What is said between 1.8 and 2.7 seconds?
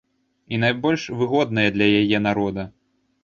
яе народа.